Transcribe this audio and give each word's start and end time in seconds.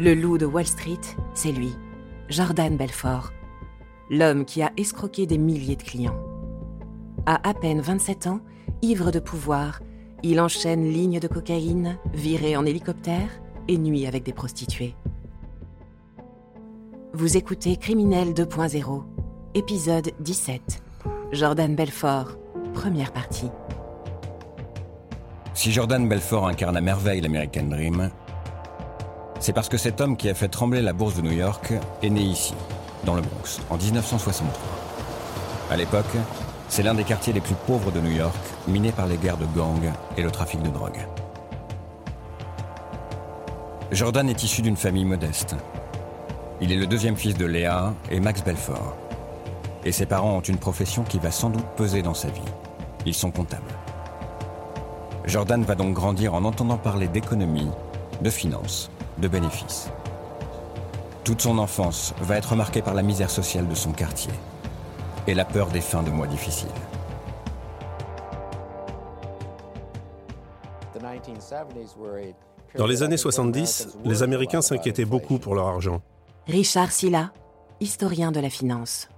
Le 0.00 0.14
loup 0.14 0.38
de 0.38 0.46
Wall 0.46 0.66
Street, 0.66 0.98
c'est 1.34 1.52
lui, 1.52 1.74
Jordan 2.30 2.74
Belfort, 2.74 3.34
l'homme 4.08 4.46
qui 4.46 4.62
a 4.62 4.72
escroqué 4.78 5.26
des 5.26 5.36
milliers 5.36 5.76
de 5.76 5.82
clients. 5.82 6.18
À 7.26 7.46
à 7.46 7.52
peine 7.52 7.82
27 7.82 8.26
ans, 8.26 8.40
ivre 8.80 9.10
de 9.10 9.18
pouvoir, 9.18 9.82
il 10.22 10.40
enchaîne 10.40 10.90
lignes 10.90 11.20
de 11.20 11.28
cocaïne, 11.28 11.98
viré 12.14 12.56
en 12.56 12.64
hélicoptère 12.64 13.28
et 13.68 13.76
nuit 13.76 14.06
avec 14.06 14.22
des 14.22 14.32
prostituées. 14.32 14.94
Vous 17.12 17.36
écoutez 17.36 17.76
Criminel 17.76 18.32
2.0, 18.32 19.02
épisode 19.52 20.12
17. 20.20 20.82
Jordan 21.32 21.76
Belfort, 21.76 22.38
première 22.72 23.12
partie. 23.12 23.50
Si 25.52 25.72
Jordan 25.72 26.08
Belfort 26.08 26.48
incarne 26.48 26.78
à 26.78 26.80
merveille 26.80 27.20
l'American 27.20 27.64
Dream, 27.64 28.10
c'est 29.40 29.54
parce 29.54 29.70
que 29.70 29.78
cet 29.78 30.02
homme 30.02 30.16
qui 30.18 30.28
a 30.28 30.34
fait 30.34 30.48
trembler 30.48 30.82
la 30.82 30.92
bourse 30.92 31.16
de 31.16 31.22
New 31.22 31.32
York 31.32 31.72
est 32.02 32.10
né 32.10 32.20
ici, 32.20 32.54
dans 33.04 33.14
le 33.14 33.22
Bronx, 33.22 33.60
en 33.70 33.78
1963. 33.78 34.52
À 35.70 35.76
l'époque, 35.76 36.04
c'est 36.68 36.82
l'un 36.82 36.92
des 36.92 37.04
quartiers 37.04 37.32
les 37.32 37.40
plus 37.40 37.54
pauvres 37.66 37.90
de 37.90 38.00
New 38.00 38.12
York, 38.12 38.36
miné 38.68 38.92
par 38.92 39.06
les 39.06 39.16
guerres 39.16 39.38
de 39.38 39.46
gangs 39.46 39.92
et 40.18 40.22
le 40.22 40.30
trafic 40.30 40.60
de 40.62 40.68
drogue. 40.68 41.06
Jordan 43.90 44.28
est 44.28 44.42
issu 44.42 44.60
d'une 44.60 44.76
famille 44.76 45.06
modeste. 45.06 45.56
Il 46.60 46.70
est 46.70 46.76
le 46.76 46.86
deuxième 46.86 47.16
fils 47.16 47.34
de 47.34 47.46
Léa 47.46 47.94
et 48.10 48.20
Max 48.20 48.44
Belfort. 48.44 48.94
Et 49.86 49.92
ses 49.92 50.04
parents 50.04 50.36
ont 50.36 50.42
une 50.42 50.58
profession 50.58 51.02
qui 51.02 51.18
va 51.18 51.30
sans 51.30 51.48
doute 51.48 51.66
peser 51.76 52.02
dans 52.02 52.14
sa 52.14 52.28
vie. 52.28 52.40
Ils 53.06 53.14
sont 53.14 53.30
comptables. 53.30 53.72
Jordan 55.24 55.62
va 55.62 55.74
donc 55.74 55.94
grandir 55.94 56.34
en 56.34 56.44
entendant 56.44 56.76
parler 56.76 57.08
d'économie, 57.08 57.70
de 58.20 58.30
finances 58.30 58.90
de 59.20 59.28
bénéfices. 59.28 59.90
Toute 61.24 61.42
son 61.42 61.58
enfance 61.58 62.14
va 62.20 62.36
être 62.36 62.56
marquée 62.56 62.82
par 62.82 62.94
la 62.94 63.02
misère 63.02 63.30
sociale 63.30 63.68
de 63.68 63.74
son 63.74 63.92
quartier 63.92 64.32
et 65.26 65.34
la 65.34 65.44
peur 65.44 65.68
des 65.68 65.80
fins 65.80 66.02
de 66.02 66.10
mois 66.10 66.26
difficiles. 66.26 66.68
Dans 72.76 72.86
les 72.86 73.02
années 73.02 73.16
70, 73.16 73.98
les 74.04 74.22
Américains 74.22 74.62
s'inquiétaient 74.62 75.04
beaucoup 75.04 75.38
pour 75.38 75.54
leur 75.54 75.66
argent. 75.68 76.00
Richard 76.46 76.92
Silla, 76.92 77.32
historien 77.80 78.32
de 78.32 78.40
la 78.40 78.50
finance. 78.50 79.08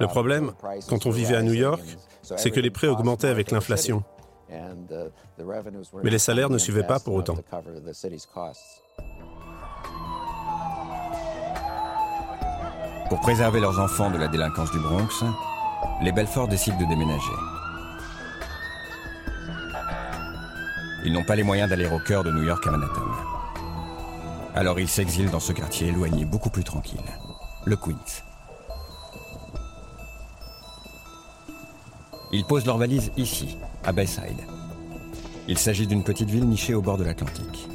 Le 0.00 0.06
problème, 0.06 0.52
quand 0.88 1.06
on 1.06 1.10
vivait 1.10 1.36
à 1.36 1.42
New 1.42 1.54
York, 1.54 1.82
c'est 2.22 2.50
que 2.50 2.60
les 2.60 2.70
prix 2.70 2.88
augmentaient 2.88 3.28
avec 3.28 3.50
l'inflation. 3.50 4.02
Mais 6.02 6.10
les 6.10 6.18
salaires 6.18 6.50
ne 6.50 6.58
suivaient 6.58 6.86
pas 6.86 7.00
pour 7.00 7.14
autant. 7.14 7.36
Pour 13.08 13.20
préserver 13.20 13.60
leurs 13.60 13.78
enfants 13.78 14.10
de 14.10 14.18
la 14.18 14.28
délinquance 14.28 14.70
du 14.70 14.78
Bronx, 14.78 15.24
les 16.02 16.12
Belfort 16.12 16.48
décident 16.48 16.78
de 16.78 16.86
déménager. 16.86 17.32
Ils 21.04 21.12
n'ont 21.12 21.24
pas 21.24 21.34
les 21.34 21.42
moyens 21.42 21.68
d'aller 21.68 21.88
au 21.88 21.98
cœur 21.98 22.22
de 22.24 22.30
New 22.30 22.44
York 22.44 22.66
à 22.66 22.70
Manhattan. 22.70 23.02
Alors 24.54 24.78
ils 24.78 24.88
s'exilent 24.88 25.30
dans 25.30 25.40
ce 25.40 25.52
quartier 25.52 25.88
éloigné 25.88 26.24
beaucoup 26.24 26.50
plus 26.50 26.64
tranquille, 26.64 27.00
le 27.64 27.76
Queens. 27.76 28.22
Ils 32.32 32.44
posent 32.44 32.64
leurs 32.64 32.78
valises 32.78 33.10
ici, 33.16 33.58
à 33.84 33.92
Bayside. 33.92 34.44
Il 35.48 35.58
s'agit 35.58 35.86
d'une 35.86 36.04
petite 36.04 36.30
ville 36.30 36.48
nichée 36.48 36.74
au 36.74 36.82
bord 36.82 36.98
de 36.98 37.04
l'Atlantique. 37.04 37.68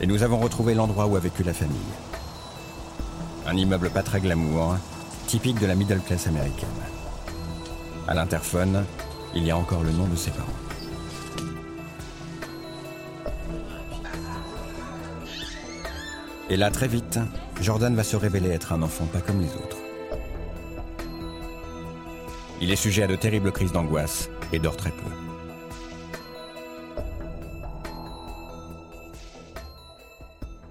Et 0.00 0.06
nous 0.06 0.22
avons 0.22 0.38
retrouvé 0.38 0.74
l'endroit 0.74 1.06
où 1.06 1.16
a 1.16 1.20
vécu 1.20 1.42
la 1.42 1.54
famille. 1.54 1.76
Un 3.46 3.56
immeuble 3.56 3.90
pas 3.90 4.02
très 4.02 4.20
glamour, 4.20 4.76
typique 5.26 5.60
de 5.60 5.66
la 5.66 5.74
middle 5.74 6.00
class 6.00 6.26
américaine. 6.26 6.68
À 8.08 8.14
l'interphone, 8.14 8.84
il 9.34 9.44
y 9.44 9.50
a 9.50 9.56
encore 9.56 9.82
le 9.82 9.92
nom 9.92 10.06
de 10.06 10.16
ses 10.16 10.30
parents. 10.30 10.48
Et 16.50 16.56
là, 16.56 16.70
très 16.70 16.88
vite, 16.88 17.18
Jordan 17.60 17.94
va 17.94 18.04
se 18.04 18.16
révéler 18.16 18.50
être 18.50 18.72
un 18.72 18.82
enfant 18.82 19.06
pas 19.06 19.20
comme 19.20 19.40
les 19.40 19.48
autres. 19.54 19.78
Il 22.60 22.70
est 22.70 22.76
sujet 22.76 23.02
à 23.02 23.06
de 23.06 23.16
terribles 23.16 23.52
crises 23.52 23.72
d'angoisse 23.72 24.30
et 24.52 24.58
dort 24.58 24.76
très 24.76 24.90
peu. 24.90 25.10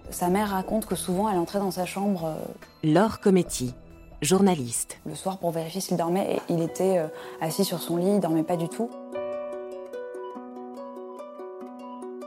Sa 0.09 0.29
mère 0.29 0.51
raconte 0.51 0.85
que 0.85 0.95
souvent 0.95 1.29
elle 1.29 1.38
entrait 1.38 1.59
dans 1.59 1.72
sa 1.72 1.85
chambre. 1.85 2.25
Euh, 2.25 2.53
Laure 2.83 3.19
Cometti, 3.19 3.73
journaliste. 4.22 4.97
Le 5.05 5.16
soir 5.16 5.38
pour 5.38 5.51
vérifier 5.51 5.81
s'il 5.81 5.97
dormait 5.97 6.35
et 6.35 6.53
il 6.53 6.61
était 6.61 6.97
euh, 6.97 7.07
assis 7.41 7.66
sur 7.66 7.79
son 7.79 7.97
lit, 7.97 8.16
il 8.16 8.19
dormait 8.19 8.43
pas 8.43 8.55
du 8.55 8.69
tout. 8.69 8.89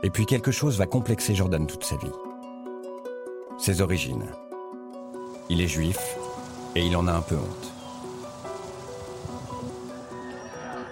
Et 0.03 0.09
puis 0.09 0.25
quelque 0.25 0.51
chose 0.51 0.77
va 0.77 0.85
complexer 0.85 1.33
Jordan 1.33 1.65
toute 1.65 1.83
sa 1.83 1.95
vie. 1.97 2.11
Ses 3.57 3.81
origines. 3.81 4.25
Il 5.49 5.61
est 5.61 5.67
juif 5.67 6.17
et 6.75 6.85
il 6.85 6.95
en 6.95 7.07
a 7.07 7.13
un 7.13 7.21
peu 7.21 7.35
honte. 7.35 7.76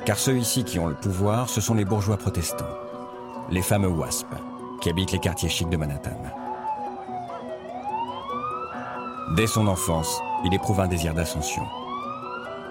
Car 0.05 0.19
ceux 0.19 0.37
ici 0.37 0.63
qui 0.63 0.77
ont 0.77 0.85
le 0.85 0.93
pouvoir, 0.93 1.49
ce 1.49 1.61
sont 1.61 1.73
les 1.73 1.83
bourgeois 1.83 2.17
protestants, 2.17 2.77
les 3.49 3.63
fameux 3.63 3.89
WASP, 3.89 4.27
qui 4.79 4.89
habitent 4.89 5.11
les 5.11 5.19
quartiers 5.19 5.49
chics 5.49 5.69
de 5.69 5.77
Manhattan. 5.77 6.21
Dès 9.35 9.47
son 9.47 9.65
enfance, 9.65 10.19
il 10.45 10.53
éprouve 10.53 10.79
un 10.79 10.87
désir 10.87 11.15
d'ascension, 11.15 11.63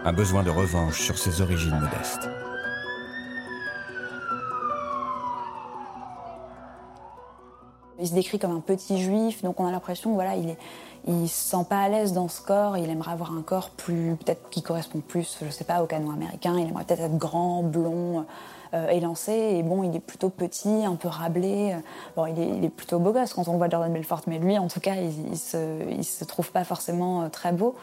un 0.04 0.12
besoin 0.12 0.44
de 0.44 0.50
revanche 0.50 1.00
sur 1.00 1.18
ses 1.18 1.40
origines 1.40 1.76
modestes. 1.80 2.28
Il 8.04 8.08
se 8.08 8.14
décrit 8.14 8.38
comme 8.38 8.54
un 8.54 8.60
petit 8.60 9.00
juif, 9.02 9.42
donc 9.42 9.58
on 9.60 9.66
a 9.66 9.70
l'impression 9.70 10.10
que 10.10 10.14
voilà, 10.14 10.34
il 10.36 11.28
se 11.28 11.50
sent 11.50 11.64
pas 11.68 11.80
à 11.80 11.88
l'aise 11.88 12.12
dans 12.12 12.28
ce 12.28 12.40
corps. 12.40 12.76
Il 12.76 12.88
aimerait 12.90 13.12
avoir 13.12 13.32
un 13.32 13.42
corps 13.42 13.70
plus, 13.70 14.16
peut-être 14.16 14.48
qui 14.50 14.62
correspond 14.62 15.00
plus, 15.00 15.38
je 15.42 15.50
sais 15.50 15.64
pas, 15.64 15.82
au 15.82 15.86
canon 15.86 16.10
américain. 16.10 16.54
Il 16.58 16.68
aimerait 16.68 16.84
peut-être 16.84 17.02
être 17.02 17.18
grand, 17.18 17.62
blond, 17.62 18.26
euh, 18.74 18.88
élancé. 18.90 19.32
Et 19.32 19.62
bon, 19.62 19.82
il 19.82 19.96
est 19.96 20.00
plutôt 20.00 20.28
petit, 20.28 20.84
un 20.84 20.94
peu 20.94 21.08
rablé. 21.08 21.74
Bon, 22.14 22.26
il 22.26 22.64
est, 22.64 22.68
plutôt 22.68 22.98
beau 22.98 23.12
gosse 23.12 23.32
quand 23.34 23.48
on 23.48 23.56
voit 23.56 23.68
Jordan 23.68 23.92
Belfort, 23.92 24.22
mais 24.26 24.38
lui, 24.38 24.58
en 24.58 24.68
tout 24.68 24.80
cas, 24.80 24.94
il, 24.96 25.32
il 25.32 26.04
se, 26.04 26.24
trouve 26.24 26.52
pas 26.52 26.64
forcément 26.64 27.22
euh, 27.22 27.28
très 27.28 27.52
beau. 27.52 27.74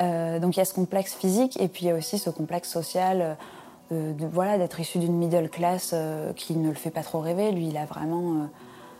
Euh, 0.00 0.38
donc 0.38 0.56
il 0.56 0.60
y 0.60 0.62
a 0.62 0.64
ce 0.64 0.74
complexe 0.74 1.14
physique 1.14 1.60
et 1.60 1.68
puis 1.68 1.86
il 1.86 1.88
y 1.88 1.90
a 1.90 1.94
aussi 1.94 2.18
ce 2.18 2.30
complexe 2.30 2.70
social. 2.70 3.36
Euh, 3.90 4.12
voilà, 4.32 4.58
d'être 4.58 4.78
issu 4.80 4.98
d'une 4.98 5.14
middle 5.14 5.48
class 5.48 5.92
euh, 5.94 6.32
qui 6.34 6.54
ne 6.54 6.68
le 6.68 6.74
fait 6.74 6.90
pas 6.90 7.02
trop 7.02 7.20
rêver. 7.20 7.52
Lui, 7.52 7.68
il 7.68 7.76
a 7.76 7.86
vraiment 7.86 8.48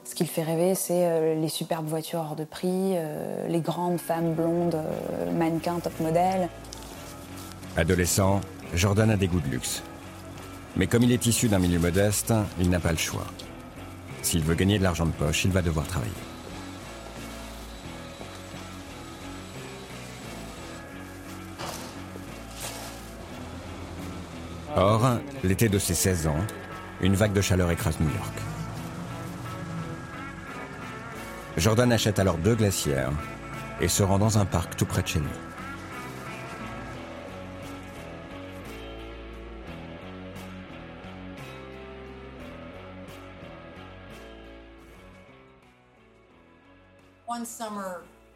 ce 0.08 0.14
qui 0.14 0.24
le 0.24 0.28
fait 0.30 0.42
rêver, 0.42 0.74
c'est 0.74 1.06
euh, 1.06 1.34
les 1.34 1.50
superbes 1.50 1.86
voitures 1.86 2.20
hors 2.20 2.34
de 2.34 2.44
prix, 2.44 2.94
euh, 2.94 3.46
les 3.46 3.60
grandes 3.60 4.00
femmes 4.00 4.32
blondes, 4.32 4.74
euh, 4.74 5.30
mannequins, 5.32 5.80
top 5.80 6.00
modèles. 6.00 6.48
Adolescent, 7.76 8.40
Jordan 8.74 9.10
a 9.10 9.16
des 9.18 9.28
goûts 9.28 9.40
de 9.40 9.48
luxe. 9.48 9.82
Mais 10.76 10.86
comme 10.86 11.02
il 11.02 11.12
est 11.12 11.26
issu 11.26 11.48
d'un 11.48 11.58
milieu 11.58 11.78
modeste, 11.78 12.32
il 12.58 12.70
n'a 12.70 12.80
pas 12.80 12.92
le 12.92 12.96
choix. 12.96 13.26
S'il 14.22 14.42
veut 14.42 14.54
gagner 14.54 14.78
de 14.78 14.82
l'argent 14.82 15.04
de 15.04 15.10
poche, 15.10 15.44
il 15.44 15.50
va 15.50 15.60
devoir 15.60 15.86
travailler. 15.86 16.10
Or, 24.74 25.18
l'été 25.44 25.68
de 25.68 25.78
ses 25.78 25.94
16 25.94 26.28
ans, 26.28 26.46
une 27.02 27.14
vague 27.14 27.34
de 27.34 27.42
chaleur 27.42 27.70
écrase 27.70 28.00
New 28.00 28.08
York. 28.08 28.57
Jordan 31.58 31.92
achète 31.92 32.20
alors 32.20 32.38
deux 32.38 32.54
glacières 32.54 33.10
et 33.80 33.88
se 33.88 34.02
rend 34.02 34.18
dans 34.18 34.38
un 34.38 34.44
parc 34.44 34.76
tout 34.76 34.86
près 34.86 35.02
de 35.02 35.08
chez 35.08 35.18
lui. 35.18 35.26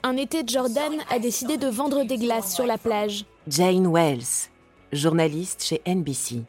Un 0.02 0.16
été, 0.16 0.42
Jordan 0.46 0.92
a 1.10 1.18
décidé 1.18 1.56
de 1.56 1.68
vendre 1.68 2.04
des 2.04 2.18
glaces 2.18 2.54
sur 2.54 2.66
la 2.66 2.76
plage. 2.76 3.24
Jane 3.46 3.86
Wells, 3.86 4.50
journaliste 4.92 5.62
chez 5.62 5.80
NBC. 5.86 6.42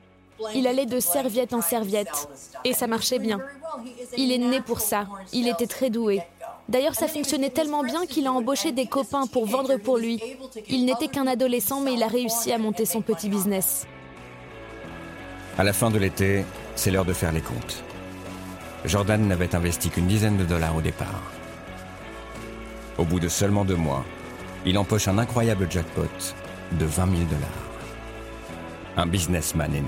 Il 0.56 0.68
allait 0.68 0.86
de 0.86 1.00
serviette 1.00 1.54
en 1.54 1.62
serviette 1.62 2.28
et 2.64 2.74
ça 2.74 2.88
marchait 2.88 3.20
bien. 3.20 3.40
Il 4.18 4.32
est 4.32 4.38
né 4.38 4.62
pour 4.62 4.80
ça. 4.80 5.08
Il 5.32 5.48
était 5.48 5.68
très 5.68 5.90
doué. 5.90 6.22
D'ailleurs, 6.70 6.96
ça 6.96 7.08
fonctionnait 7.08 7.50
tellement 7.50 7.84
bien 7.84 8.06
qu'il 8.06 8.26
a 8.26 8.32
embauché 8.32 8.72
des 8.72 8.86
copains 8.86 9.28
pour 9.28 9.46
vendre 9.46 9.78
pour 9.78 9.98
lui. 9.98 10.22
Il 10.70 10.86
n'était 10.86 11.08
qu'un 11.10 11.28
adolescent, 11.28 11.82
mais 11.82 11.94
il 11.94 12.04
a 12.04 12.08
réussi 12.08 12.52
à 12.52 12.58
monter 12.58 12.86
son 12.86 13.02
petit 13.02 13.30
business. 13.30 13.86
À 15.58 15.64
la 15.64 15.74
fin 15.74 15.92
de 15.92 16.00
l'été, 16.00 16.46
c'est 16.76 16.90
l'heure 16.90 17.06
de 17.06 17.14
faire 17.14 17.32
les 17.32 17.42
comptes. 17.42 17.84
Jordan 18.86 19.28
n'avait 19.28 19.56
investi 19.56 19.90
qu'une 19.90 20.08
dizaine 20.08 20.38
de 20.38 20.46
dollars 20.46 20.76
au 20.76 20.82
départ. 20.82 21.22
Au 22.98 23.04
bout 23.04 23.20
de 23.20 23.28
seulement 23.28 23.66
deux 23.66 23.76
mois, 23.76 24.06
il 24.66 24.78
empoche 24.78 25.08
un 25.08 25.18
incroyable 25.18 25.68
jackpot 25.70 26.08
de 26.72 26.86
20 26.86 27.06
000 27.06 27.24
dollars. 27.26 27.64
Un 28.98 29.06
businessman 29.06 29.74
est 29.74 29.82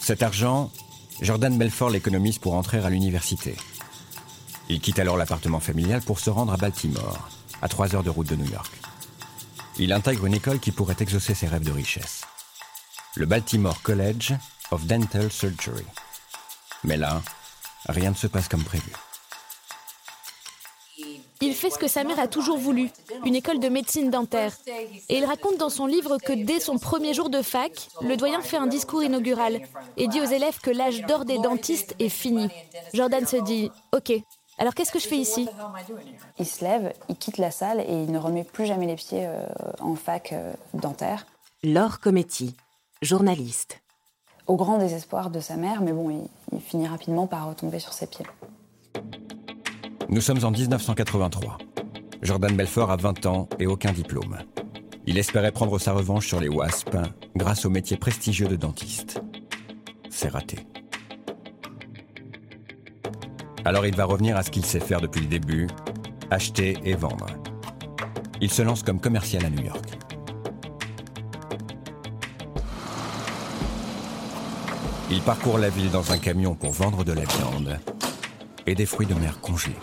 Cet 0.00 0.22
argent, 0.22 0.72
Jordan 1.20 1.56
Belfort 1.56 1.90
l'économise 1.90 2.38
pour 2.38 2.54
entrer 2.54 2.78
à 2.78 2.90
l'université. 2.90 3.54
Il 4.68 4.80
quitte 4.80 4.98
alors 4.98 5.16
l'appartement 5.16 5.60
familial 5.60 6.00
pour 6.00 6.18
se 6.18 6.30
rendre 6.30 6.52
à 6.52 6.56
Baltimore, 6.56 7.28
à 7.60 7.68
trois 7.68 7.94
heures 7.94 8.02
de 8.02 8.10
route 8.10 8.28
de 8.28 8.36
New 8.36 8.50
York. 8.50 8.72
Il 9.78 9.92
intègre 9.92 10.26
une 10.26 10.34
école 10.34 10.58
qui 10.58 10.72
pourrait 10.72 10.96
exaucer 11.00 11.34
ses 11.34 11.46
rêves 11.46 11.64
de 11.64 11.70
richesse. 11.70 12.22
Le 13.14 13.26
Baltimore 13.26 13.80
College 13.82 14.34
of 14.70 14.86
Dental 14.86 15.30
Surgery. 15.30 15.84
Mais 16.82 16.96
là, 16.96 17.22
rien 17.88 18.10
ne 18.10 18.16
se 18.16 18.26
passe 18.26 18.48
comme 18.48 18.64
prévu. 18.64 18.92
Il 21.60 21.64
fait 21.64 21.74
ce 21.74 21.78
que 21.78 21.88
sa 21.88 22.04
mère 22.04 22.18
a 22.18 22.26
toujours 22.26 22.56
voulu, 22.56 22.90
une 23.26 23.34
école 23.34 23.60
de 23.60 23.68
médecine 23.68 24.08
dentaire. 24.08 24.56
Et 25.10 25.18
il 25.18 25.26
raconte 25.26 25.58
dans 25.58 25.68
son 25.68 25.84
livre 25.84 26.16
que 26.16 26.32
dès 26.32 26.58
son 26.58 26.78
premier 26.78 27.12
jour 27.12 27.28
de 27.28 27.42
fac, 27.42 27.88
le 28.00 28.16
doyen 28.16 28.40
fait 28.40 28.56
un 28.56 28.66
discours 28.66 29.02
inaugural 29.02 29.60
et 29.98 30.08
dit 30.08 30.22
aux 30.22 30.24
élèves 30.24 30.58
que 30.62 30.70
l'âge 30.70 31.02
d'or 31.02 31.26
des 31.26 31.36
dentistes 31.36 31.94
est 31.98 32.08
fini. 32.08 32.48
Jordan 32.94 33.26
se 33.26 33.36
dit 33.36 33.70
Ok, 33.94 34.10
alors 34.56 34.74
qu'est-ce 34.74 34.90
que 34.90 34.98
je 34.98 35.06
fais 35.06 35.18
ici? 35.18 35.50
Il 36.38 36.46
se 36.46 36.64
lève, 36.64 36.94
il 37.10 37.16
quitte 37.16 37.36
la 37.36 37.50
salle 37.50 37.80
et 37.80 38.04
il 38.04 38.10
ne 38.10 38.18
remet 38.18 38.44
plus 38.44 38.64
jamais 38.64 38.86
les 38.86 38.96
pieds 38.96 39.26
euh, 39.26 39.44
en 39.80 39.96
fac 39.96 40.32
euh, 40.32 40.54
dentaire. 40.72 41.26
Laure 41.62 42.00
Cometti, 42.00 42.56
journaliste. 43.02 43.80
Au 44.46 44.56
grand 44.56 44.78
désespoir 44.78 45.28
de 45.28 45.40
sa 45.40 45.56
mère, 45.56 45.82
mais 45.82 45.92
bon, 45.92 46.08
il, 46.08 46.26
il 46.54 46.60
finit 46.62 46.88
rapidement 46.88 47.26
par 47.26 47.46
retomber 47.46 47.80
sur 47.80 47.92
ses 47.92 48.06
pieds. 48.06 48.24
Nous 50.12 50.20
sommes 50.20 50.44
en 50.44 50.50
1983. 50.50 51.58
Jordan 52.22 52.56
Belfort 52.56 52.90
a 52.90 52.96
20 52.96 53.26
ans 53.26 53.48
et 53.60 53.68
aucun 53.68 53.92
diplôme. 53.92 54.38
Il 55.06 55.16
espérait 55.18 55.52
prendre 55.52 55.78
sa 55.78 55.92
revanche 55.92 56.26
sur 56.26 56.40
les 56.40 56.48
WASP 56.48 56.96
grâce 57.36 57.64
au 57.64 57.70
métier 57.70 57.96
prestigieux 57.96 58.48
de 58.48 58.56
dentiste. 58.56 59.22
C'est 60.10 60.30
raté. 60.30 60.66
Alors 63.64 63.86
il 63.86 63.94
va 63.94 64.04
revenir 64.04 64.36
à 64.36 64.42
ce 64.42 64.50
qu'il 64.50 64.64
sait 64.66 64.80
faire 64.80 65.00
depuis 65.00 65.20
le 65.20 65.28
début, 65.28 65.68
acheter 66.28 66.76
et 66.82 66.94
vendre. 66.94 67.26
Il 68.40 68.50
se 68.50 68.62
lance 68.62 68.82
comme 68.82 69.00
commercial 69.00 69.44
à 69.44 69.50
New 69.50 69.62
York. 69.62 69.84
Il 75.08 75.20
parcourt 75.20 75.58
la 75.58 75.68
ville 75.70 75.92
dans 75.92 76.10
un 76.10 76.18
camion 76.18 76.56
pour 76.56 76.72
vendre 76.72 77.04
de 77.04 77.12
la 77.12 77.24
viande 77.24 77.78
et 78.66 78.74
des 78.74 78.86
fruits 78.86 79.06
de 79.06 79.14
mer 79.14 79.40
congelés. 79.40 79.76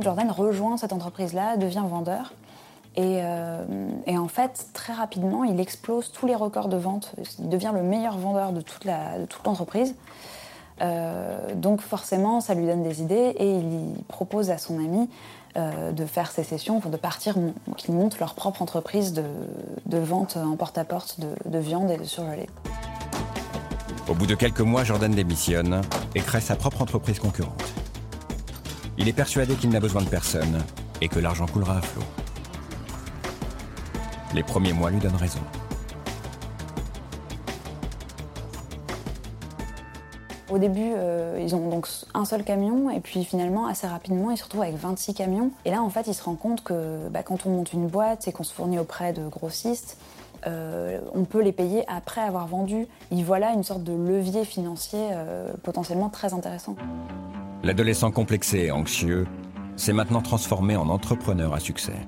Jordan 0.00 0.30
rejoint 0.30 0.76
cette 0.76 0.92
entreprise-là, 0.92 1.56
devient 1.56 1.84
vendeur. 1.88 2.32
Et, 2.96 3.20
euh, 3.22 3.64
et, 4.06 4.18
en 4.18 4.28
fait, 4.28 4.66
très 4.72 4.92
rapidement, 4.92 5.44
il 5.44 5.60
explose 5.60 6.10
tous 6.10 6.26
les 6.26 6.34
records 6.34 6.68
de 6.68 6.76
vente. 6.76 7.12
Il 7.38 7.48
devient 7.48 7.70
le 7.72 7.82
meilleur 7.82 8.18
vendeur 8.18 8.52
de 8.52 8.60
toute 8.60 8.84
l'entreprise. 9.44 9.94
Euh, 10.80 11.54
donc 11.54 11.80
forcément, 11.80 12.40
ça 12.40 12.54
lui 12.54 12.66
donne 12.66 12.82
des 12.82 13.02
idées 13.02 13.34
et 13.36 13.56
il 13.56 13.94
propose 14.06 14.50
à 14.50 14.58
son 14.58 14.78
ami 14.78 15.08
euh, 15.56 15.92
de 15.92 16.06
faire 16.06 16.30
sécession, 16.30 16.78
de 16.78 16.96
partir, 16.96 17.36
qu'ils 17.76 17.94
montent 17.94 18.18
leur 18.20 18.34
propre 18.34 18.62
entreprise 18.62 19.12
de, 19.12 19.98
vente 19.98 20.36
en 20.36 20.56
porte-à-porte 20.56 21.20
de, 21.20 21.28
de 21.50 21.58
viande 21.58 21.90
et 21.90 21.96
de 21.96 22.04
surgelés. 22.04 22.48
Au 24.08 24.14
bout 24.14 24.26
de 24.26 24.34
quelques 24.34 24.60
mois, 24.60 24.84
Jordan 24.84 25.12
démissionne 25.12 25.82
et 26.14 26.20
crée 26.20 26.40
sa 26.40 26.56
propre 26.56 26.82
entreprise 26.82 27.18
concurrente. 27.18 27.62
Il 29.00 29.08
est 29.08 29.12
persuadé 29.12 29.54
qu'il 29.54 29.70
n'a 29.70 29.78
besoin 29.78 30.02
de 30.02 30.08
personne 30.08 30.58
et 31.00 31.08
que 31.08 31.20
l'argent 31.20 31.46
coulera 31.46 31.78
à 31.78 31.82
flot. 31.82 32.02
Les 34.34 34.42
premiers 34.42 34.72
mois 34.72 34.90
lui 34.90 34.98
donnent 34.98 35.14
raison. 35.14 35.38
Au 40.50 40.58
début, 40.58 40.92
euh, 40.96 41.38
ils 41.40 41.54
ont 41.54 41.68
donc 41.68 41.86
un 42.12 42.24
seul 42.24 42.42
camion, 42.42 42.90
et 42.90 42.98
puis 42.98 43.22
finalement, 43.22 43.68
assez 43.68 43.86
rapidement, 43.86 44.32
ils 44.32 44.38
se 44.38 44.44
retrouvent 44.44 44.62
avec 44.62 44.76
26 44.76 45.14
camions. 45.14 45.52
Et 45.64 45.70
là, 45.70 45.80
en 45.82 45.90
fait, 45.90 46.08
ils 46.08 46.14
se 46.14 46.24
rendent 46.24 46.38
compte 46.38 46.64
que 46.64 47.08
bah, 47.08 47.22
quand 47.22 47.46
on 47.46 47.50
monte 47.50 47.72
une 47.72 47.86
boîte 47.86 48.26
et 48.26 48.32
qu'on 48.32 48.44
se 48.44 48.52
fournit 48.52 48.80
auprès 48.80 49.12
de 49.12 49.28
grossistes, 49.28 49.98
euh, 50.46 51.00
on 51.14 51.24
peut 51.24 51.42
les 51.42 51.52
payer 51.52 51.84
après 51.86 52.22
avoir 52.22 52.48
vendu. 52.48 52.88
Ils 53.12 53.24
voient 53.24 53.38
là 53.38 53.52
une 53.52 53.64
sorte 53.64 53.84
de 53.84 53.92
levier 53.92 54.44
financier 54.44 55.10
euh, 55.12 55.52
potentiellement 55.62 56.08
très 56.08 56.34
intéressant. 56.34 56.74
L'adolescent 57.68 58.10
complexé 58.10 58.60
et 58.60 58.70
anxieux 58.70 59.26
s'est 59.76 59.92
maintenant 59.92 60.22
transformé 60.22 60.74
en 60.74 60.88
entrepreneur 60.88 61.52
à 61.52 61.60
succès. 61.60 61.98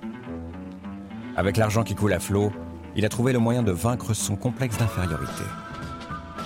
Avec 1.36 1.58
l'argent 1.58 1.84
qui 1.84 1.94
coule 1.94 2.14
à 2.14 2.18
flot, 2.18 2.50
il 2.96 3.04
a 3.04 3.10
trouvé 3.10 3.34
le 3.34 3.40
moyen 3.40 3.62
de 3.62 3.70
vaincre 3.70 4.14
son 4.14 4.36
complexe 4.36 4.78
d'infériorité. 4.78 5.44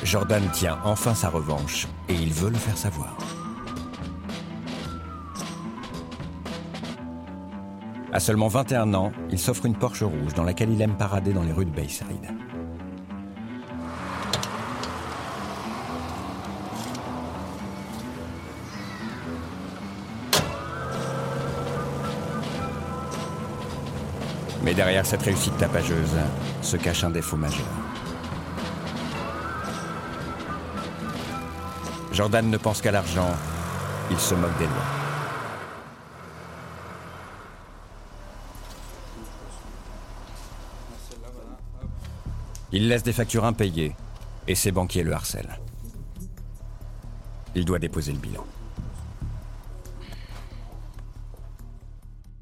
Jordan 0.03 0.43
tient 0.53 0.81
enfin 0.83 1.15
sa 1.15 1.29
revanche 1.29 1.87
et 2.09 2.15
il 2.15 2.33
veut 2.33 2.51
le 2.51 2.57
faire 2.57 2.77
savoir. 2.77 3.17
À 8.13 8.19
seulement 8.19 8.49
21 8.49 8.95
ans, 8.95 9.13
il 9.31 9.39
s'offre 9.39 9.67
une 9.67 9.77
Porsche 9.77 10.03
rouge 10.03 10.35
dans 10.35 10.43
laquelle 10.43 10.73
il 10.73 10.83
aime 10.83 10.97
parader 10.97 11.33
dans 11.33 11.45
les 11.45 11.53
rues 11.53 11.67
de 11.67 11.71
Bayside. 11.71 12.35
Mais 24.65 24.73
derrière 24.73 25.05
cette 25.05 25.23
réussite 25.23 25.57
tapageuse 25.59 26.17
se 26.63 26.79
cache 26.79 27.05
un 27.05 27.11
défaut 27.11 27.37
majeur. 27.37 27.67
Jordan 32.13 32.49
ne 32.49 32.57
pense 32.57 32.81
qu'à 32.81 32.91
l'argent, 32.91 33.29
il 34.11 34.19
se 34.19 34.35
moque 34.35 34.57
des 34.57 34.65
lois. 34.65 34.75
Il 42.73 42.89
laisse 42.89 43.03
des 43.03 43.13
factures 43.13 43.45
impayées 43.45 43.95
et 44.49 44.55
ses 44.55 44.73
banquiers 44.73 45.03
le 45.03 45.13
harcèlent. 45.13 45.59
Il 47.55 47.67
doit 47.67 47.79
déposer 47.79 48.13
le 48.13 48.19
bilan. 48.19 48.45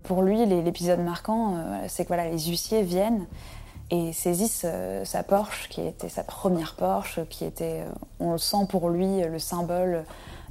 Pour 0.02 0.22
lui, 0.22 0.44
l'épisode 0.46 1.00
marquant, 1.00 1.56
euh, 1.56 1.84
c'est 1.88 2.04
que 2.04 2.08
voilà, 2.08 2.28
les 2.28 2.38
huissiers 2.38 2.82
viennent 2.82 3.26
et 3.90 4.12
saisissent 4.12 4.64
euh, 4.64 5.04
sa 5.04 5.22
Porsche, 5.22 5.68
qui 5.68 5.80
était 5.80 6.08
sa 6.08 6.24
première 6.24 6.74
Porsche, 6.74 7.20
qui 7.28 7.44
était, 7.44 7.82
euh, 7.82 7.92
on 8.18 8.32
le 8.32 8.38
sent 8.38 8.66
pour 8.68 8.88
lui, 8.88 9.20
le 9.20 9.38
symbole 9.38 10.04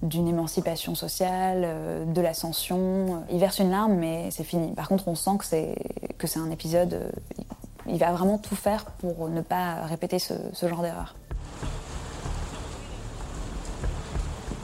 d'une 0.03 0.27
émancipation 0.27 0.95
sociale, 0.95 1.67
de 2.07 2.21
l'ascension. 2.21 3.23
Il 3.29 3.37
verse 3.37 3.59
une 3.59 3.69
larme, 3.69 3.93
mais 3.93 4.31
c'est 4.31 4.43
fini. 4.43 4.71
Par 4.73 4.87
contre, 4.87 5.07
on 5.07 5.13
sent 5.13 5.37
que 5.37 5.45
c'est 6.27 6.39
un 6.39 6.49
épisode. 6.49 7.11
il 7.87 7.99
va 7.99 8.11
vraiment 8.11 8.39
tout 8.39 8.55
faire 8.55 8.85
pour 8.85 9.29
ne 9.29 9.41
pas 9.41 9.85
répéter 9.85 10.17
ce, 10.17 10.33
ce 10.53 10.67
genre 10.67 10.81
d'erreur. 10.81 11.15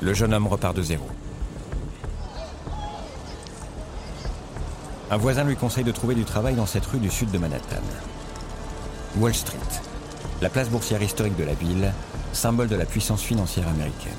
Le 0.01 0.13
jeune 0.15 0.33
homme 0.33 0.47
repart 0.47 0.75
de 0.75 0.81
zéro. 0.81 1.05
Un 5.09 5.15
voisin 5.15 5.45
lui 5.45 5.55
conseille 5.55 5.85
de 5.85 5.93
trouver 5.93 6.15
du 6.15 6.25
travail 6.25 6.55
dans 6.55 6.65
cette 6.65 6.85
rue 6.85 6.99
du 6.99 7.09
sud 7.09 7.31
de 7.31 7.37
Manhattan. 7.37 7.81
Wall 9.17 9.33
Street, 9.33 9.57
la 10.41 10.49
place 10.49 10.69
boursière 10.69 11.01
historique 11.01 11.37
de 11.37 11.45
la 11.45 11.53
ville, 11.53 11.93
symbole 12.33 12.67
de 12.67 12.75
la 12.75 12.83
puissance 12.85 13.21
financière 13.21 13.69
américaine. 13.69 14.11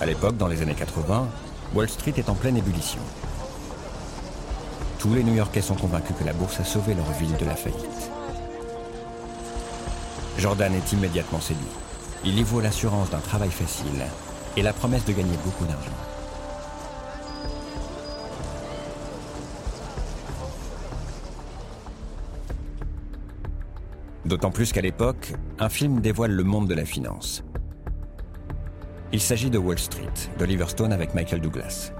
À 0.00 0.06
l'époque, 0.06 0.36
dans 0.36 0.48
les 0.48 0.60
années 0.60 0.74
80, 0.74 1.28
Wall 1.74 1.88
Street 1.88 2.14
est 2.16 2.28
en 2.28 2.34
pleine 2.34 2.56
ébullition. 2.56 3.00
Tous 4.98 5.14
les 5.14 5.22
New-Yorkais 5.22 5.62
sont 5.62 5.76
convaincus 5.76 6.16
que 6.18 6.24
la 6.24 6.32
bourse 6.32 6.58
a 6.58 6.64
sauvé 6.64 6.94
leur 6.94 7.10
ville 7.12 7.36
de 7.36 7.44
la 7.44 7.54
faillite. 7.54 8.10
Jordan 10.38 10.74
est 10.74 10.92
immédiatement 10.92 11.40
séduit. 11.40 11.66
Il 12.22 12.38
y 12.38 12.42
vaut 12.42 12.60
l'assurance 12.60 13.08
d'un 13.08 13.18
travail 13.18 13.50
facile 13.50 14.04
et 14.56 14.62
la 14.62 14.74
promesse 14.74 15.04
de 15.06 15.12
gagner 15.12 15.36
beaucoup 15.42 15.64
d'argent. 15.64 15.90
D'autant 24.26 24.50
plus 24.50 24.70
qu'à 24.70 24.82
l'époque, 24.82 25.32
un 25.58 25.70
film 25.70 26.00
dévoile 26.00 26.32
le 26.32 26.44
monde 26.44 26.68
de 26.68 26.74
la 26.74 26.84
finance. 26.84 27.42
Il 29.12 29.20
s'agit 29.20 29.50
de 29.50 29.58
Wall 29.58 29.78
Street, 29.78 30.12
d'Oliver 30.38 30.66
Stone 30.68 30.92
avec 30.92 31.14
Michael 31.14 31.40
Douglas. 31.40 31.92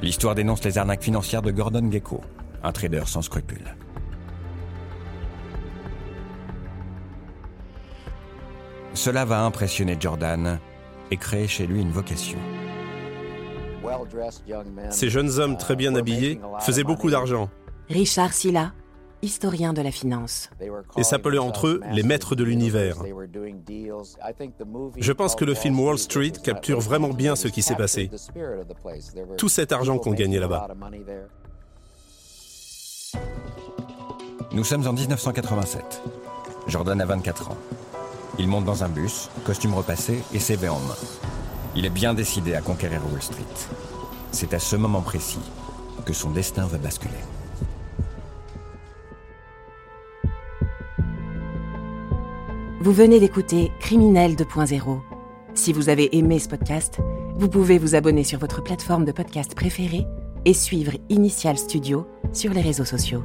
L'histoire 0.00 0.34
dénonce 0.34 0.62
les 0.62 0.76
arnaques 0.76 1.02
financières 1.02 1.42
de 1.42 1.50
Gordon 1.50 1.90
Gecko, 1.90 2.20
un 2.62 2.70
trader 2.70 3.04
sans 3.06 3.22
scrupules. 3.22 3.74
Cela 8.96 9.26
va 9.26 9.44
impressionner 9.44 9.96
Jordan 10.00 10.58
et 11.10 11.18
créer 11.18 11.46
chez 11.46 11.66
lui 11.66 11.82
une 11.82 11.90
vocation. 11.90 12.38
Ces 14.90 15.10
jeunes 15.10 15.38
hommes 15.38 15.58
très 15.58 15.76
bien 15.76 15.94
habillés 15.94 16.40
faisaient 16.60 16.82
beaucoup 16.82 17.10
d'argent. 17.10 17.50
Richard 17.90 18.32
Silla, 18.32 18.72
historien 19.20 19.74
de 19.74 19.82
la 19.82 19.90
finance. 19.90 20.48
Et 20.96 21.04
s'appelaient 21.04 21.38
entre 21.38 21.66
eux 21.66 21.80
les 21.92 22.02
maîtres 22.02 22.34
de 22.34 22.42
l'univers. 22.42 22.96
Je 24.96 25.12
pense 25.12 25.36
que 25.36 25.44
le 25.44 25.54
film 25.54 25.78
Wall 25.78 25.98
Street 25.98 26.32
capture 26.42 26.80
vraiment 26.80 27.10
bien 27.10 27.36
ce 27.36 27.48
qui 27.48 27.60
s'est 27.60 27.76
passé. 27.76 28.10
Tout 29.36 29.50
cet 29.50 29.72
argent 29.72 29.98
qu'on 29.98 30.12
gagnait 30.12 30.40
là-bas. 30.40 30.68
Nous 34.52 34.64
sommes 34.64 34.86
en 34.88 34.94
1987. 34.94 36.02
Jordan 36.66 37.00
a 37.00 37.04
24 37.04 37.50
ans. 37.50 37.58
Il 38.38 38.48
monte 38.48 38.64
dans 38.64 38.84
un 38.84 38.88
bus, 38.88 39.30
costume 39.44 39.74
repassé 39.74 40.22
et 40.32 40.38
CV 40.38 40.68
en 40.68 40.78
main. 40.80 40.96
Il 41.74 41.86
est 41.86 41.90
bien 41.90 42.12
décidé 42.14 42.54
à 42.54 42.60
conquérir 42.60 43.00
Wall 43.10 43.22
Street. 43.22 43.44
C'est 44.30 44.52
à 44.52 44.58
ce 44.58 44.76
moment 44.76 45.00
précis 45.00 45.40
que 46.04 46.12
son 46.12 46.30
destin 46.30 46.66
va 46.66 46.78
basculer. 46.78 47.14
Vous 52.80 52.92
venez 52.92 53.18
d'écouter 53.18 53.72
Criminel 53.80 54.34
2.0. 54.34 55.00
Si 55.54 55.72
vous 55.72 55.88
avez 55.88 56.16
aimé 56.16 56.38
ce 56.38 56.48
podcast, 56.48 56.98
vous 57.36 57.48
pouvez 57.48 57.78
vous 57.78 57.94
abonner 57.94 58.22
sur 58.22 58.38
votre 58.38 58.62
plateforme 58.62 59.04
de 59.04 59.12
podcast 59.12 59.54
préférée 59.54 60.06
et 60.44 60.54
suivre 60.54 60.92
Initial 61.08 61.58
Studio 61.58 62.06
sur 62.32 62.52
les 62.52 62.60
réseaux 62.60 62.84
sociaux. 62.84 63.24